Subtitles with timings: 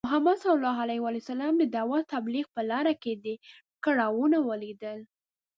[0.05, 0.45] محمد ص
[1.59, 3.35] د دعوت او تبلیغ په لاره کې ډی
[3.85, 4.99] کړاوونه ولیدل.